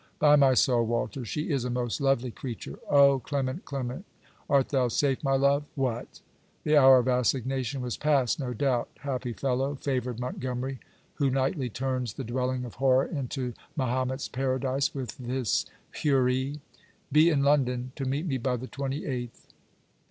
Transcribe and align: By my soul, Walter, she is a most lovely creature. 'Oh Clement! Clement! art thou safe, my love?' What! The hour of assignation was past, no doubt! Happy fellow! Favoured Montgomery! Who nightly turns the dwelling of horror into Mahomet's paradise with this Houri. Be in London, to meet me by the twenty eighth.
By 0.17 0.35
my 0.35 0.55
soul, 0.55 0.87
Walter, 0.87 1.23
she 1.25 1.51
is 1.51 1.63
a 1.63 1.69
most 1.69 2.01
lovely 2.01 2.31
creature. 2.31 2.79
'Oh 2.89 3.19
Clement! 3.19 3.65
Clement! 3.65 4.03
art 4.49 4.69
thou 4.69 4.87
safe, 4.87 5.23
my 5.23 5.35
love?' 5.35 5.65
What! 5.75 6.21
The 6.63 6.75
hour 6.75 6.97
of 6.97 7.07
assignation 7.07 7.81
was 7.81 7.97
past, 7.97 8.39
no 8.39 8.51
doubt! 8.51 8.89
Happy 9.01 9.31
fellow! 9.31 9.75
Favoured 9.75 10.19
Montgomery! 10.19 10.79
Who 11.19 11.29
nightly 11.29 11.69
turns 11.69 12.13
the 12.15 12.23
dwelling 12.23 12.65
of 12.65 12.73
horror 12.81 13.05
into 13.05 13.53
Mahomet's 13.75 14.27
paradise 14.27 14.91
with 14.95 15.15
this 15.19 15.67
Houri. 16.01 16.59
Be 17.11 17.29
in 17.29 17.43
London, 17.43 17.91
to 17.97 18.03
meet 18.05 18.25
me 18.25 18.39
by 18.39 18.55
the 18.57 18.65
twenty 18.65 19.05
eighth. 19.05 19.49